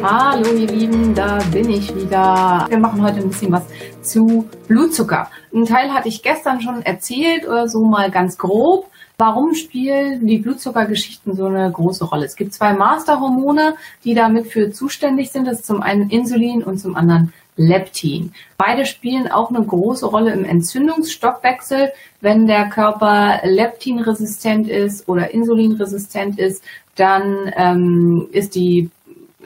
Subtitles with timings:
[0.00, 2.66] Hallo ihr Lieben, da bin ich wieder.
[2.68, 3.64] Wir machen heute ein bisschen was
[4.00, 5.28] zu Blutzucker.
[5.52, 8.88] Ein Teil hatte ich gestern schon erzählt oder so mal ganz grob.
[9.18, 12.26] Warum spielen die Blutzuckergeschichten so eine große Rolle?
[12.26, 15.48] Es gibt zwei Masterhormone, die damit für zuständig sind.
[15.48, 18.32] Das ist zum einen Insulin und zum anderen Leptin.
[18.56, 21.90] Beide spielen auch eine große Rolle im Entzündungsstoffwechsel.
[22.20, 26.62] Wenn der Körper leptinresistent ist oder insulinresistent ist,
[26.94, 28.90] dann ähm, ist die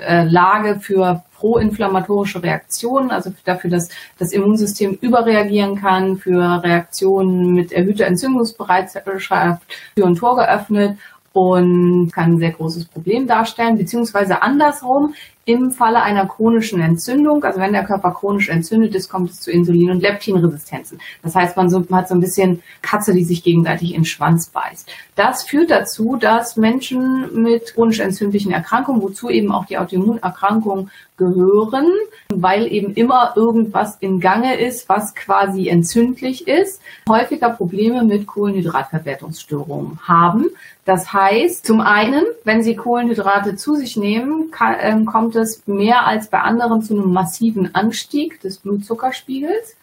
[0.06, 7.72] äh, Lage für proinflammatorische Reaktionen, also dafür, dass das Immunsystem überreagieren kann, für Reaktionen mit
[7.72, 9.60] erhöhter Entzündungsbereitschaft,
[9.96, 10.98] Tür und Tor geöffnet
[11.32, 15.14] und kann ein sehr großes Problem darstellen, beziehungsweise andersrum,
[15.44, 19.50] im Falle einer chronischen Entzündung, also wenn der Körper chronisch entzündet ist, kommt es zu
[19.50, 21.00] Insulin- und Leptinresistenzen.
[21.22, 24.88] Das heißt, man, hat so ein bisschen Katze, die sich gegenseitig in den Schwanz beißt.
[25.16, 31.88] Das führt dazu, dass Menschen mit chronisch entzündlichen Erkrankungen, wozu eben auch die Autoimmunerkrankungen gehören,
[32.28, 39.98] weil eben immer irgendwas in Gange ist, was quasi entzündlich ist, häufiger Probleme mit Kohlenhydratverwertungsstörungen
[40.06, 40.46] haben.
[40.84, 45.66] Das heißt, zum einen, wenn Sie Kohlenhydrate zu sich nehmen, kann, ähm, kommt kommt es
[45.66, 49.76] mehr als bei anderen zu einem massiven Anstieg des Blutzuckerspiegels.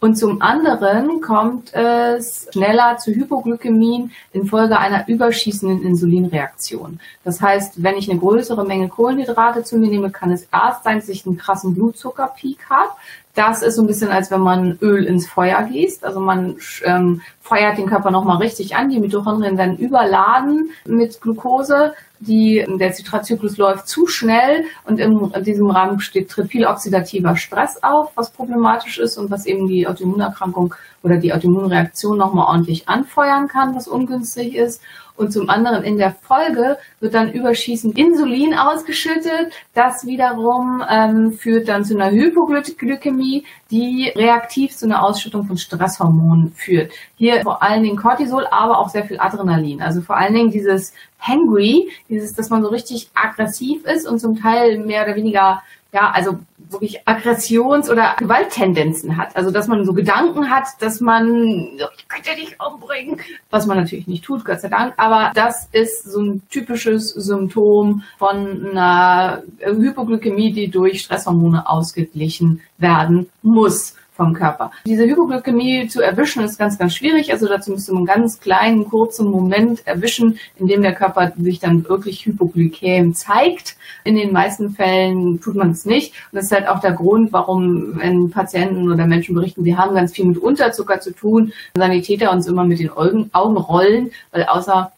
[0.00, 7.00] Und zum anderen kommt es schneller zu Hypoglykämien infolge einer überschießenden Insulinreaktion.
[7.22, 10.98] Das heißt, wenn ich eine größere Menge Kohlenhydrate zu mir nehme, kann es erst sein,
[10.98, 12.90] dass ich einen krassen Blutzuckerpeak habe.
[13.34, 16.04] Das ist so ein bisschen, als wenn man Öl ins Feuer gießt.
[16.04, 18.90] Also man ähm, feuert den Körper nochmal richtig an.
[18.90, 21.94] Die Mitochondrien werden überladen mit Glucose.
[22.20, 27.82] Die, der Zitratzyklus läuft zu schnell und in diesem Rahmen steht, tritt viel oxidativer Stress
[27.82, 33.48] auf, was problematisch ist und was eben die Autoimmunerkrankung oder die Autoimmunreaktion nochmal ordentlich anfeuern
[33.48, 34.80] kann, was ungünstig ist
[35.16, 39.52] und zum anderen in der Folge wird dann überschießend Insulin ausgeschüttet.
[39.72, 46.52] Das wiederum ähm, führt dann zu einer Hypoglykämie, die reaktiv zu einer Ausschüttung von Stresshormonen
[46.52, 46.92] führt.
[47.16, 49.82] Hier vor allen Dingen Cortisol, aber auch sehr viel Adrenalin.
[49.82, 54.40] Also vor allen Dingen dieses Hangry, dieses, dass man so richtig aggressiv ist und zum
[54.40, 55.62] Teil mehr oder weniger
[55.94, 59.36] ja, also wirklich Aggressions- oder Gewalttendenzen hat.
[59.36, 63.20] Also dass man so Gedanken hat, dass man, ich könnte dich umbringen,
[63.50, 64.94] was man natürlich nicht tut, Gott sei Dank.
[64.96, 73.30] Aber das ist so ein typisches Symptom von einer Hypoglykämie, die durch Stresshormone ausgeglichen werden
[73.42, 74.70] muss vom Körper.
[74.86, 77.32] Diese Hypoglykämie zu erwischen ist ganz, ganz schwierig.
[77.32, 81.58] Also dazu müsste man einen ganz kleinen, kurzen Moment erwischen, in dem der Körper sich
[81.58, 83.76] dann wirklich hypoglykäm zeigt.
[84.04, 86.14] In den meisten Fällen tut man es nicht.
[86.30, 89.94] Und das ist halt auch der Grund, warum, wenn Patienten oder Menschen berichten, sie haben
[89.94, 94.92] ganz viel mit Unterzucker zu tun, Sanitäter uns immer mit den Augen rollen, weil außer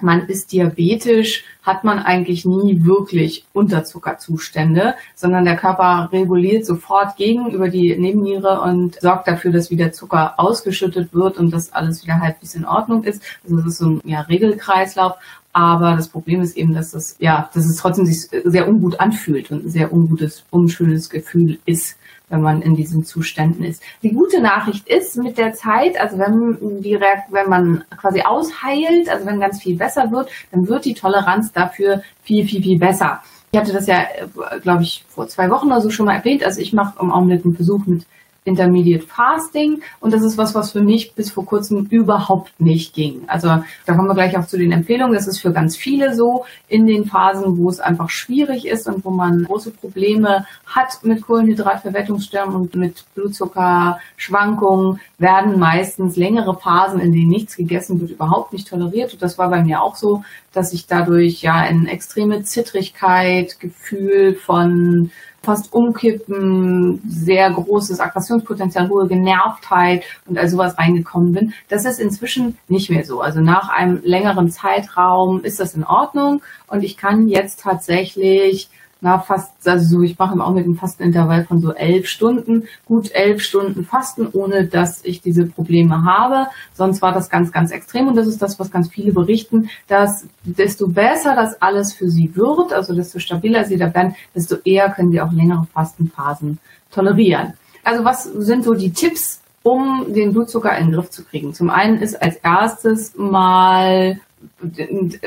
[0.00, 7.50] man ist diabetisch, hat man eigentlich nie wirklich Unterzuckerzustände, sondern der Körper reguliert sofort gegen
[7.50, 12.20] über die Nebenniere und sorgt dafür, dass wieder Zucker ausgeschüttet wird und dass alles wieder
[12.20, 13.22] halbwegs in Ordnung ist.
[13.44, 15.14] Also das ist so ein ja, Regelkreislauf.
[15.52, 19.50] Aber das Problem ist eben, dass es, ja, dass es trotzdem sich sehr ungut anfühlt
[19.50, 21.96] und ein sehr ungutes, unschönes Gefühl ist
[22.32, 23.82] wenn man in diesen Zuständen ist.
[24.02, 29.26] Die gute Nachricht ist mit der Zeit, also wenn die wenn man quasi ausheilt, also
[29.26, 33.20] wenn ganz viel besser wird, dann wird die Toleranz dafür viel, viel, viel besser.
[33.52, 36.42] Ich hatte das ja, äh, glaube ich, vor zwei Wochen oder so schon mal erwähnt.
[36.42, 38.06] Also ich mache im Augenblick einen Versuch mit
[38.44, 43.22] Intermediate Fasting und das ist was, was für mich bis vor kurzem überhaupt nicht ging.
[43.28, 43.48] Also
[43.86, 45.14] da kommen wir gleich auch zu den Empfehlungen.
[45.14, 49.04] Das ist für ganz viele so in den Phasen, wo es einfach schwierig ist und
[49.04, 57.12] wo man große Probleme hat mit Kohlenhydratverwertungsstörungen und mit Blutzuckerschwankungen, werden meistens längere Phasen, in
[57.12, 59.12] denen nichts gegessen wird, überhaupt nicht toleriert.
[59.12, 64.34] Und das war bei mir auch so, dass ich dadurch ja in extreme Zittrigkeit, Gefühl
[64.34, 65.10] von
[65.42, 71.54] fast umkippen, sehr großes Aggressionspotenzial, hohe Genervtheit und all sowas reingekommen bin.
[71.68, 73.20] Das ist inzwischen nicht mehr so.
[73.20, 78.70] Also nach einem längeren Zeitraum ist das in Ordnung und ich kann jetzt tatsächlich
[79.02, 83.10] na, fast, also so, ich mache auch mit einem Fastenintervall von so elf Stunden, gut
[83.12, 86.46] elf Stunden Fasten, ohne dass ich diese Probleme habe.
[86.72, 90.24] Sonst war das ganz, ganz extrem und das ist das, was ganz viele berichten, dass
[90.44, 94.88] desto besser das alles für sie wird, also desto stabiler sie da werden, desto eher
[94.90, 96.60] können sie auch längere Fastenphasen
[96.92, 97.54] tolerieren.
[97.82, 101.54] Also was sind so die Tipps, um den Blutzucker in den Griff zu kriegen?
[101.54, 104.20] Zum einen ist als erstes mal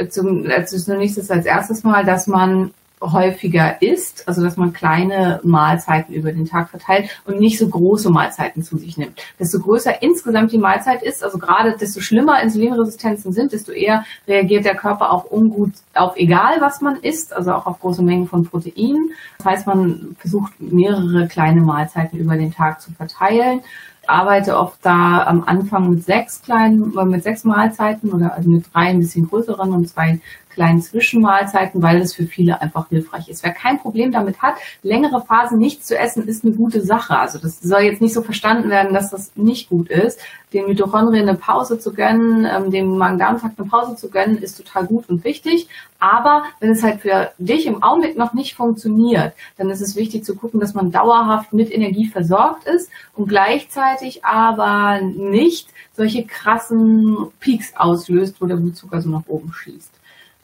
[0.09, 2.71] zum, als nächstes als erstes mal, dass man
[3.01, 8.09] häufiger isst, also dass man kleine Mahlzeiten über den Tag verteilt und nicht so große
[8.09, 9.21] Mahlzeiten zu sich nimmt.
[9.39, 14.65] Desto größer insgesamt die Mahlzeit ist, also gerade desto schlimmer Insulinresistenzen sind, desto eher reagiert
[14.65, 18.45] der Körper auch ungut auf egal, was man isst, also auch auf große Mengen von
[18.45, 19.11] Proteinen.
[19.37, 23.61] Das heißt, man versucht mehrere kleine Mahlzeiten über den Tag zu verteilen
[24.07, 28.87] arbeite oft da am Anfang mit sechs kleinen, mit sechs Mahlzeiten oder also mit drei
[28.87, 30.19] ein bisschen größeren und zwei
[30.55, 33.43] kleinen Zwischenmahlzeiten, weil es für viele einfach hilfreich ist.
[33.43, 37.19] Wer kein Problem damit hat, längere Phasen nichts zu essen, ist eine gute Sache.
[37.19, 40.19] Also das soll jetzt nicht so verstanden werden, dass das nicht gut ist.
[40.53, 44.87] Den Mitochondrien eine Pause zu gönnen, ähm, dem Magen-Darm-Trakt eine Pause zu gönnen, ist total
[44.87, 45.67] gut und wichtig.
[45.99, 50.23] Aber wenn es halt für dich im Augenblick noch nicht funktioniert, dann ist es wichtig
[50.23, 57.27] zu gucken, dass man dauerhaft mit Energie versorgt ist und gleichzeitig aber nicht solche krassen
[57.39, 59.91] Peaks auslöst, wo der Blutzucker so nach oben schießt.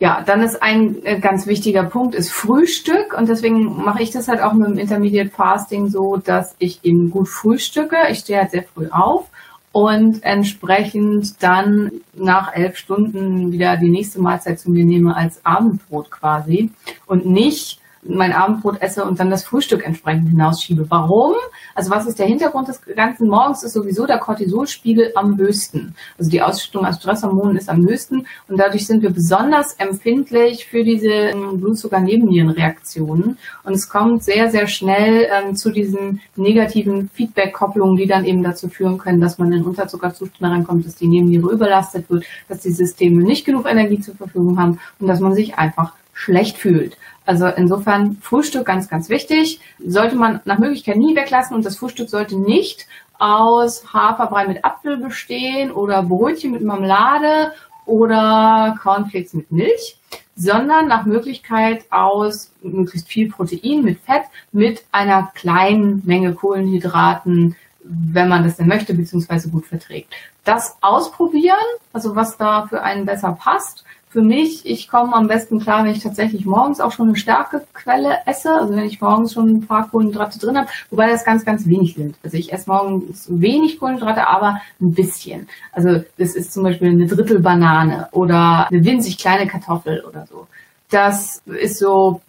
[0.02, 4.28] Ja, dann ist ein äh, ganz wichtiger Punkt ist Frühstück und deswegen mache ich das
[4.28, 7.96] halt auch mit dem Intermediate Fasting so, dass ich eben gut frühstücke.
[8.10, 9.28] Ich stehe halt sehr früh auf
[9.72, 16.10] und entsprechend dann nach elf Stunden wieder die nächste Mahlzeit zu mir nehme als Abendbrot
[16.10, 16.72] quasi
[17.06, 20.86] und nicht mein Abendbrot esse und dann das Frühstück entsprechend hinausschiebe.
[20.90, 21.34] Warum?
[21.76, 23.64] Also was ist der Hintergrund des ganzen Morgens?
[23.64, 25.96] Ist sowieso der Cortisolspiegel am höchsten.
[26.18, 30.84] Also die Ausschüttung an Stresshormonen ist am höchsten und dadurch sind wir besonders empfindlich für
[30.84, 38.08] diese ähm, Blutzucker-Nebennierenreaktionen und es kommt sehr, sehr schnell ähm, zu diesen negativen Feedback-Kopplungen, die
[38.08, 42.26] dann eben dazu führen können, dass man in Unterzuckerzustand reinkommt, dass die Nebenniere überlastet wird,
[42.48, 46.58] dass die Systeme nicht genug Energie zur Verfügung haben und dass man sich einfach schlecht
[46.58, 46.98] fühlt.
[47.26, 49.60] Also insofern Frühstück ganz, ganz wichtig.
[49.80, 52.88] Sollte man nach Möglichkeit nie weglassen und das Frühstück sollte nicht
[53.20, 57.54] aus Haferbrei mit Apfel bestehen oder Brötchen mit Marmelade
[57.86, 59.98] oder Cornflakes mit Milch,
[60.36, 68.30] sondern nach Möglichkeit aus möglichst viel Protein mit Fett mit einer kleinen Menge Kohlenhydraten, wenn
[68.30, 70.14] man das denn möchte, beziehungsweise gut verträgt.
[70.44, 71.58] Das ausprobieren,
[71.94, 75.94] also was da für einen besser passt für mich, ich komme am besten klar, wenn
[75.94, 79.90] ich tatsächlich morgens auch schon eine Stärkequelle esse, also wenn ich morgens schon ein paar
[79.90, 82.18] Kohlenhydrate drin habe, wobei das ganz, ganz wenig sind.
[82.22, 85.48] Also ich esse morgens wenig Kohlenhydrate, aber ein bisschen.
[85.72, 90.46] Also das ist zum Beispiel eine Drittel Banane oder eine winzig kleine Kartoffel oder so.
[90.92, 92.22] Das ist so,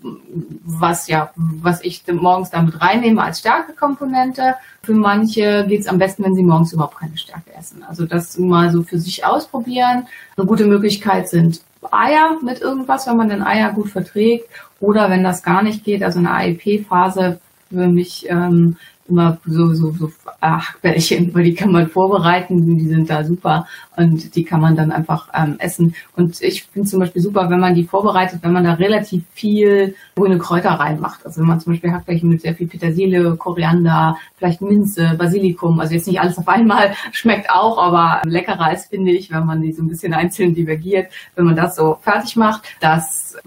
[0.64, 4.54] was ja, was ich morgens damit reinnehme als Stärkekomponente.
[4.84, 7.82] Für manche geht es am besten, wenn sie morgens überhaupt keine Stärke essen.
[7.82, 10.06] Also das mal so für sich ausprobieren.
[10.36, 11.60] Eine gute Möglichkeit sind
[11.90, 14.48] Eier mit irgendwas, wenn man den Eier gut verträgt.
[14.78, 18.76] Oder wenn das gar nicht geht, also eine AEP-Phase für mich ähm,
[19.08, 20.10] immer so, so, so
[20.40, 23.66] Hackbällchen, weil die kann man vorbereiten, die sind da super
[23.96, 25.94] und die kann man dann einfach ähm, essen.
[26.16, 29.94] Und ich finde zum Beispiel super, wenn man die vorbereitet, wenn man da relativ viel
[30.16, 31.24] grüne Kräuter reinmacht.
[31.26, 35.94] Also wenn man zum Beispiel Hackbällchen mit sehr viel Petersilie, Koriander, vielleicht Minze, Basilikum, also
[35.94, 39.72] jetzt nicht alles auf einmal, schmeckt auch, aber leckerer ist, finde ich, wenn man die
[39.72, 42.62] so ein bisschen einzeln divergiert, wenn man das so fertig macht.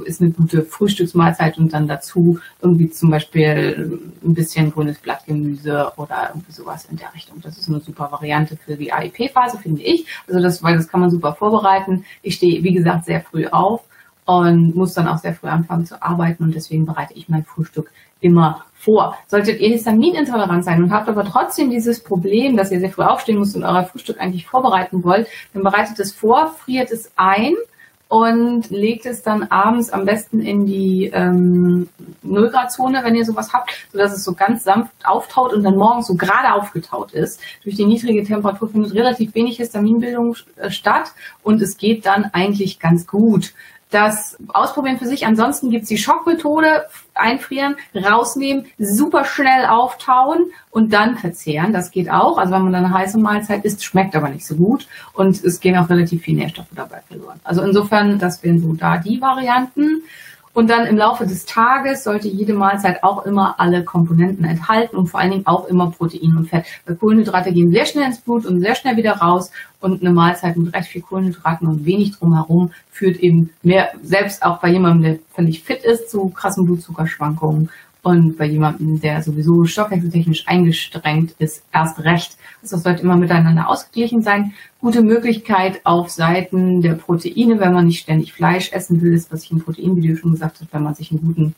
[0.03, 6.31] Ist eine gute Frühstücksmahlzeit und dann dazu irgendwie zum Beispiel ein bisschen grünes Blattgemüse oder
[6.33, 7.41] irgendwie sowas in der Richtung.
[7.41, 10.05] Das ist eine super Variante für die AIP-Phase, finde ich.
[10.27, 12.05] Also das, weil das kann man super vorbereiten.
[12.21, 13.81] Ich stehe, wie gesagt, sehr früh auf
[14.25, 17.91] und muss dann auch sehr früh anfangen zu arbeiten und deswegen bereite ich mein Frühstück
[18.21, 19.17] immer vor.
[19.27, 23.39] Solltet ihr histaminintolerant sein und habt aber trotzdem dieses Problem, dass ihr sehr früh aufstehen
[23.39, 27.53] müsst und euer Frühstück eigentlich vorbereiten wollt, dann bereitet es vor, friert es ein
[28.07, 31.89] und legt es dann abends am besten in die ähm,
[32.21, 36.15] Nullgradzone, wenn ihr sowas habt, sodass es so ganz sanft auftaut und dann morgens so
[36.15, 37.39] gerade aufgetaut ist.
[37.63, 42.79] Durch die niedrige Temperatur findet relativ wenig Histaminbildung äh, statt und es geht dann eigentlich
[42.79, 43.53] ganz gut
[43.91, 45.25] das ausprobieren für sich.
[45.25, 46.85] Ansonsten gibt's die Schockmethode,
[47.15, 51.73] einfrieren, rausnehmen, super schnell auftauen und dann verzehren.
[51.73, 52.37] Das geht auch.
[52.37, 55.59] Also wenn man dann eine heiße Mahlzeit isst, schmeckt aber nicht so gut und es
[55.59, 57.39] gehen auch relativ viele Nährstoffe dabei verloren.
[57.43, 60.03] Also insofern, das wären so da die Varianten.
[60.55, 65.07] Und dann im Laufe des Tages sollte jede Mahlzeit auch immer alle Komponenten enthalten und
[65.07, 66.65] vor allen Dingen auch immer Protein und Fett.
[66.85, 70.55] Weil Kohlenhydrate gehen sehr schnell ins Blut und sehr schnell wieder raus und eine Mahlzeit
[70.55, 75.19] mit recht viel Kohlenhydraten und wenig drumherum führt eben mehr, selbst auch bei jemandem, der
[75.33, 77.69] völlig fit ist, zu krassen Blutzuckerschwankungen
[78.05, 82.37] und bei jemandem, der sowieso stoffwechseltechnisch eingestrengt ist, erst recht.
[82.61, 84.53] Also das sollte immer miteinander ausgeglichen sein.
[84.79, 89.45] Gute Möglichkeit auf Seiten der Proteine, wenn man nicht ständig Fleisch essen will, ist, was
[89.45, 91.55] ich im Proteinvideo schon gesagt habe, wenn man sich einen guten,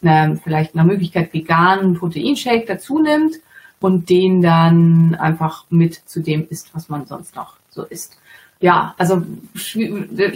[0.00, 3.34] äh, vielleicht nach Möglichkeit veganen Proteinshake dazu nimmt
[3.78, 8.16] und den dann einfach mit zu dem isst, was man sonst noch so isst
[8.62, 9.22] ja, also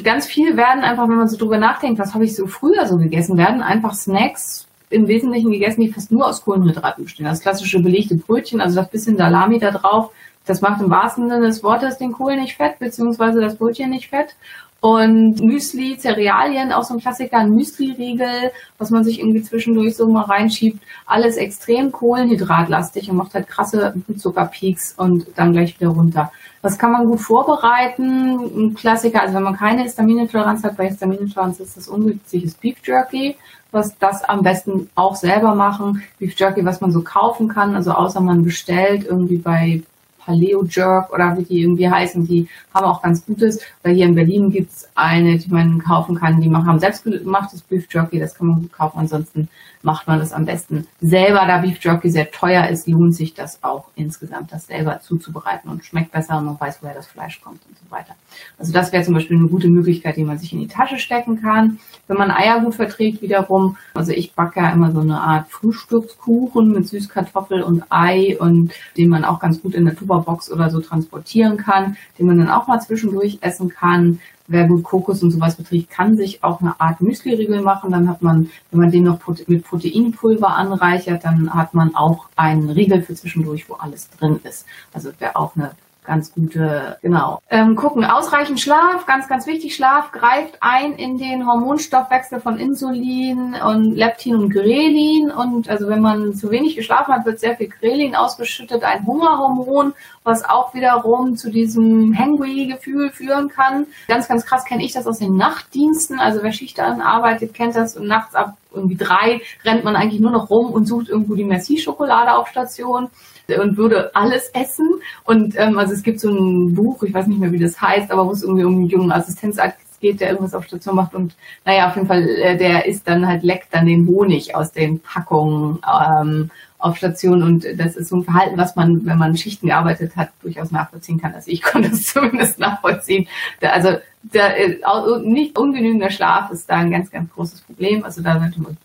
[0.03, 2.97] ganz viel werden einfach, wenn man so drüber nachdenkt, was habe ich so früher so
[2.97, 7.27] gegessen, werden einfach Snacks im Wesentlichen gegessen, die fast nur aus Kohlenhydraten bestehen.
[7.27, 10.11] Das klassische belegte Brötchen, also das bisschen Salami da drauf,
[10.47, 14.09] das macht im wahrsten Sinne des Wortes den Kohl nicht fett, beziehungsweise das Brötchen nicht
[14.09, 14.37] fett.
[14.85, 20.07] Und Müsli, Cerealien, auch so ein Klassiker, ein Müsli-Riegel, was man sich irgendwie zwischendurch so
[20.07, 20.79] mal reinschiebt.
[21.07, 26.31] Alles extrem kohlenhydratlastig und macht halt krasse Blutzuckerpeaks und dann gleich wieder runter.
[26.61, 28.41] Das kann man gut vorbereiten.
[28.55, 33.39] Ein Klassiker, also wenn man keine Histaminintoleranz hat, bei Histaminintoleranz ist das ungünstiges Beef Jerky
[33.71, 36.05] was das am besten auch selber machen.
[36.21, 39.83] Beef Jerky, was man so kaufen kann, also außer man bestellt irgendwie bei
[40.25, 43.61] Paleo Jerk oder wie die irgendwie heißen, die haben auch ganz Gutes.
[43.83, 48.19] Weil hier in Berlin gibt's eine, die man kaufen kann, die haben selbstgemachtes Beef Jerky,
[48.19, 48.99] das kann man gut kaufen.
[48.99, 49.49] Ansonsten
[49.83, 51.45] macht man das am besten selber.
[51.47, 55.85] Da Beef Jerky sehr teuer ist, lohnt sich das auch insgesamt, das selber zuzubereiten und
[55.85, 58.15] schmeckt besser und man weiß, woher das Fleisch kommt und so weiter.
[58.59, 61.41] Also das wäre zum Beispiel eine gute Möglichkeit, die man sich in die Tasche stecken
[61.41, 61.79] kann.
[62.09, 66.73] Wenn man Eier gut verträgt wiederum, also ich backe ja immer so eine Art Frühstückskuchen
[66.73, 70.81] mit Süßkartoffel und Ei und den man auch ganz gut in der Tupperbox oder so
[70.81, 75.57] transportieren kann, den man dann auch mal zwischendurch essen kann wer gut Kokos und sowas
[75.57, 77.91] beträgt, kann sich auch eine Art Müsli-Riegel machen.
[77.91, 82.69] Dann hat man, wenn man den noch mit Proteinpulver anreichert, dann hat man auch einen
[82.71, 84.67] Riegel für zwischendurch, wo alles drin ist.
[84.93, 85.73] Also wäre auch eine
[86.05, 87.41] ganz gute, genau.
[87.51, 93.55] Ähm, gucken, ausreichend Schlaf, ganz, ganz wichtig, Schlaf greift ein in den Hormonstoffwechsel von Insulin
[93.55, 97.69] und Leptin und Grelin und also wenn man zu wenig geschlafen hat, wird sehr viel
[97.69, 103.87] Grelin ausgeschüttet, ein Hungerhormon, was auch wiederum zu diesem Hangry-Gefühl führen kann.
[104.07, 107.97] Ganz, ganz krass kenne ich das aus den Nachtdiensten, also wer Schicht arbeitet, kennt das
[107.97, 111.45] und nachts ab irgendwie drei rennt man eigentlich nur noch rum und sucht irgendwo die
[111.45, 113.09] Merci-Schokolade auf Station
[113.49, 114.89] und würde alles essen.
[115.25, 118.11] Und ähm, also es gibt so ein Buch, ich weiß nicht mehr, wie das heißt,
[118.11, 121.35] aber wo es irgendwie um einen jungen Assistenzarzt geht, der irgendwas auf Station macht und
[121.65, 125.01] naja, auf jeden Fall, äh, der isst dann halt, leckt dann den Honig aus den
[125.01, 129.69] Packungen ähm, auf Station und das ist so ein Verhalten, was man, wenn man Schichten
[129.69, 131.33] gearbeitet hat, durchaus nachvollziehen kann.
[131.33, 133.27] Also ich konnte es zumindest nachvollziehen.
[133.61, 134.79] Da, also der, äh,
[135.23, 138.05] nicht ungenügender Schlaf ist da ein ganz, ganz großes Problem.
[138.05, 138.77] Also da sollte man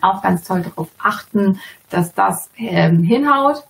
[0.00, 3.62] auch ganz toll darauf achten, dass das ähm, hinhaut.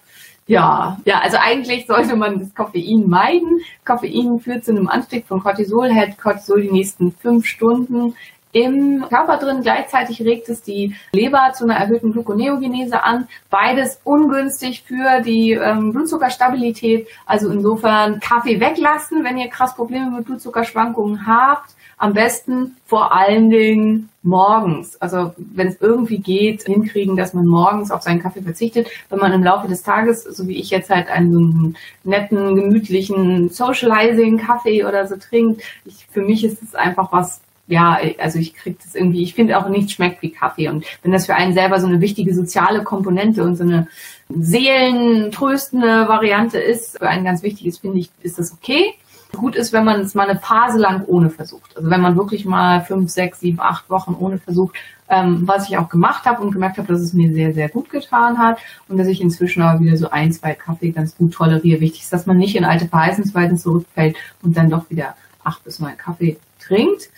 [0.46, 3.60] Ja, ja, also eigentlich sollte man das Koffein meiden.
[3.84, 8.14] Koffein führt zu einem Anstieg von Cortisol, hält Cortisol die nächsten fünf Stunden
[8.52, 9.62] im Körper drin.
[9.62, 13.28] Gleichzeitig regt es die Leber zu einer erhöhten Gluconeogenese an.
[13.50, 17.08] Beides ungünstig für die ähm, Blutzuckerstabilität.
[17.24, 21.70] Also insofern Kaffee weglassen, wenn ihr krass Probleme mit Blutzuckerschwankungen habt.
[22.02, 25.00] Am besten vor allen Dingen morgens.
[25.00, 28.88] Also wenn es irgendwie geht, hinkriegen, dass man morgens auf seinen Kaffee verzichtet.
[29.08, 34.84] Wenn man im Laufe des Tages, so wie ich jetzt halt einen netten, gemütlichen Socializing-Kaffee
[34.84, 38.96] oder so trinkt, ich, für mich ist es einfach was ja, also ich kriege das
[38.96, 40.68] irgendwie, ich finde auch nichts schmeckt wie Kaffee.
[40.68, 43.86] Und wenn das für einen selber so eine wichtige soziale Komponente und so eine
[44.28, 48.92] seelentröstende Variante ist, für einen ganz wichtig ist, finde ich, ist das okay.
[49.36, 51.76] Gut ist, wenn man es mal eine Phase lang ohne versucht.
[51.76, 54.76] Also wenn man wirklich mal fünf, sechs, sieben, acht Wochen ohne versucht,
[55.08, 57.90] ähm, was ich auch gemacht habe und gemerkt habe, dass es mir sehr, sehr gut
[57.90, 58.58] getan hat
[58.88, 61.80] und dass ich inzwischen aber wieder so ein, zwei Kaffee ganz gut toleriere.
[61.80, 65.80] Wichtig ist, dass man nicht in alte Verhaltensweisen zurückfällt und dann doch wieder acht bis
[65.80, 67.10] neun Kaffee trinkt.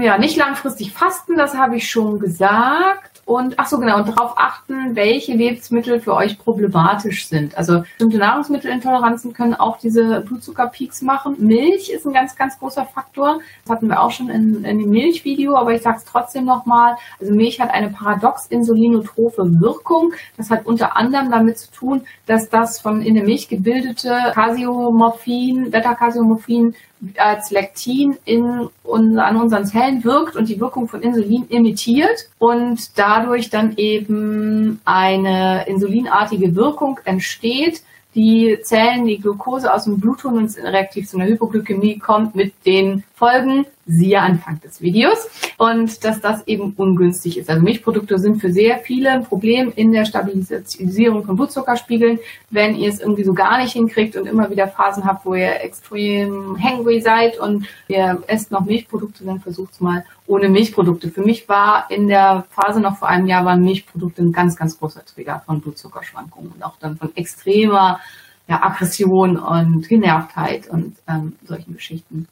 [0.00, 3.17] Ja, nicht langfristig fasten, das habe ich schon gesagt.
[3.28, 7.58] Und ach so genau, und darauf achten, welche Lebensmittel für euch problematisch sind.
[7.58, 11.36] Also bestimmte Nahrungsmittelintoleranzen können auch diese Blutzuckerpeaks machen.
[11.38, 13.40] Milch ist ein ganz, ganz großer Faktor.
[13.66, 16.96] Das hatten wir auch schon in, in dem Milchvideo, aber ich sage es trotzdem nochmal.
[17.20, 20.14] Also Milch hat eine paradox insulinotrophe Wirkung.
[20.38, 25.70] Das hat unter anderem damit zu tun, dass das von in der Milch gebildete Casiomorphin,
[25.70, 26.74] Beta-Casiomorphin
[27.16, 33.50] als Lektin in, an unseren Zellen wirkt und die Wirkung von Insulin imitiert und dadurch
[33.50, 37.82] dann eben eine insulinartige Wirkung entsteht.
[38.14, 42.52] Die Zellen die Glucose aus dem Blut holen und reaktiv zu einer Hypoglykämie kommt mit
[42.66, 45.28] den Folgen siehe Anfang des Videos.
[45.56, 47.50] Und dass das eben ungünstig ist.
[47.50, 52.20] Also Milchprodukte sind für sehr viele ein Problem in der Stabilisierung von Blutzuckerspiegeln.
[52.50, 55.60] Wenn ihr es irgendwie so gar nicht hinkriegt und immer wieder Phasen habt, wo ihr
[55.62, 61.10] extrem hangry seid und ihr esst noch Milchprodukte, dann versucht es mal ohne Milchprodukte.
[61.10, 64.78] Für mich war in der Phase noch vor einem Jahr waren Milchprodukte ein ganz, ganz
[64.78, 67.98] großer Trigger von Blutzuckerschwankungen und auch dann von extremer
[68.46, 72.28] ja, Aggression und Genervtheit und ähm, solchen Geschichten.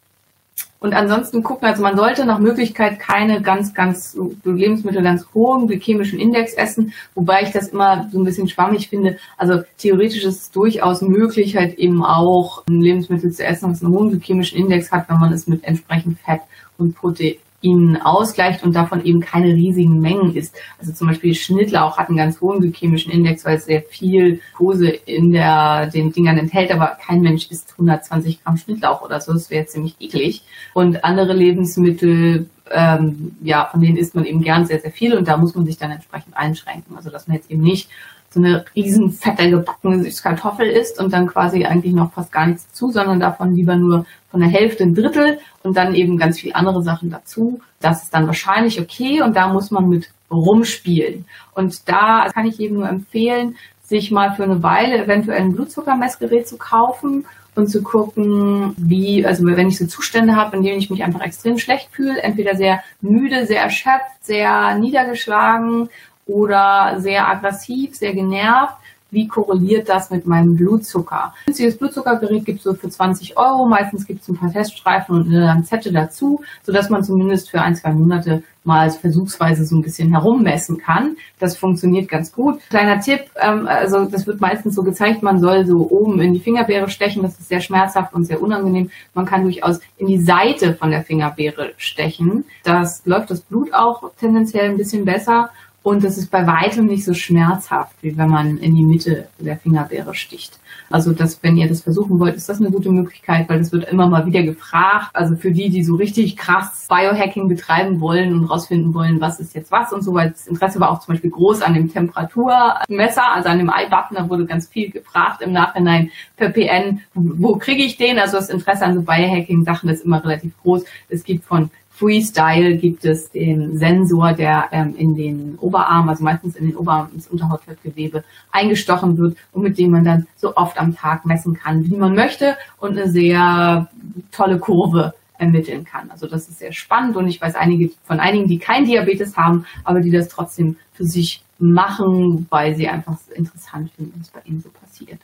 [0.78, 6.20] Und ansonsten gucken, also man sollte nach Möglichkeit keine ganz, ganz Lebensmittel ganz hohen glykämischen
[6.20, 9.18] Index essen, wobei ich das immer so ein bisschen schwammig finde.
[9.36, 14.10] Also theoretisch ist es durchaus möglich, halt eben auch Lebensmittel zu essen, das einen hohen
[14.10, 16.42] glykämischen Index hat, wenn man es mit entsprechend Fett
[16.78, 17.36] und Protein
[17.66, 20.56] ihn ausgleicht und davon eben keine riesigen Mengen isst.
[20.78, 24.88] Also zum Beispiel Schnittlauch hat einen ganz hohen glykämischen Index, weil es sehr viel Kose
[24.88, 29.50] in der, den Dingern enthält, aber kein Mensch isst 120 Gramm Schnittlauch oder so, das
[29.50, 30.42] wäre ziemlich eklig.
[30.74, 35.26] Und andere Lebensmittel, ähm, ja, von denen isst man eben gern sehr, sehr viel und
[35.26, 36.96] da muss man sich dann entsprechend einschränken.
[36.96, 37.88] Also dass man jetzt eben nicht
[38.36, 42.70] so eine riesen fette gebackene Süßkartoffel isst und dann quasi eigentlich noch fast gar nichts
[42.72, 46.52] zu, sondern davon lieber nur von der Hälfte ein Drittel und dann eben ganz viel
[46.52, 47.60] andere Sachen dazu.
[47.80, 51.24] Das ist dann wahrscheinlich okay und da muss man mit rumspielen.
[51.54, 56.46] Und da kann ich jedem nur empfehlen, sich mal für eine Weile eventuell ein Blutzuckermessgerät
[56.46, 57.24] zu kaufen
[57.54, 61.22] und zu gucken, wie, also wenn ich so Zustände habe, in denen ich mich einfach
[61.22, 65.88] extrem schlecht fühle, entweder sehr müde, sehr erschöpft, sehr niedergeschlagen
[66.26, 68.74] oder sehr aggressiv, sehr genervt.
[69.10, 71.26] Wie korreliert das mit meinem Blutzucker?
[71.26, 73.66] Ein günstiges Blutzuckergerät gibt es so für 20 Euro.
[73.66, 77.76] Meistens gibt es ein paar Teststreifen und eine Lanzette dazu, sodass man zumindest für ein,
[77.76, 81.16] zwei Monate mal versuchsweise so ein bisschen herummessen kann.
[81.38, 82.60] Das funktioniert ganz gut.
[82.68, 86.40] Kleiner Tipp, ähm, also das wird meistens so gezeigt, man soll so oben in die
[86.40, 87.22] Fingerbeere stechen.
[87.22, 88.90] Das ist sehr schmerzhaft und sehr unangenehm.
[89.14, 92.44] Man kann durchaus in die Seite von der Fingerbeere stechen.
[92.64, 95.50] Das läuft das Blut auch tendenziell ein bisschen besser.
[95.86, 99.56] Und das ist bei weitem nicht so schmerzhaft, wie wenn man in die Mitte der
[99.56, 100.58] Fingerbeere sticht.
[100.90, 103.88] Also das, wenn ihr das versuchen wollt, ist das eine gute Möglichkeit, weil das wird
[103.88, 105.10] immer mal wieder gefragt.
[105.12, 109.54] Also für die, die so richtig krass Biohacking betreiben wollen und rausfinden wollen, was ist
[109.54, 113.32] jetzt was und so, weil das Interesse war auch zum Beispiel groß an dem Temperaturmesser,
[113.32, 117.56] also an dem iButton, da wurde ganz viel gefragt im Nachhinein per PN, wo, wo
[117.58, 118.18] kriege ich den?
[118.18, 120.84] Also das Interesse an so Biohacking-Sachen ist immer relativ groß.
[121.08, 126.54] Es gibt von Freestyle gibt es den Sensor, der ähm, in den Oberarm, also meistens
[126.56, 130.94] in den Oberarm ins Unterhautfettgewebe eingestochen wird und mit dem man dann so oft am
[130.94, 133.88] Tag messen kann, wie man möchte und eine sehr
[134.30, 136.10] tolle Kurve ermitteln kann.
[136.10, 139.64] Also das ist sehr spannend und ich weiß einige von einigen, die kein Diabetes haben,
[139.82, 144.60] aber die das trotzdem für sich machen, weil sie einfach interessant finden, was bei ihnen
[144.60, 145.20] so passiert.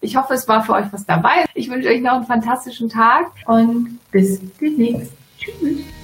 [0.00, 1.44] Ich hoffe, es war für euch was dabei.
[1.54, 5.12] Ich wünsche euch noch einen fantastischen Tag und bis demnächst.
[5.38, 6.03] Tschüss.